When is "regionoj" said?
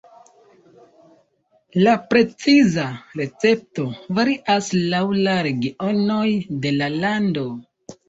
5.51-6.27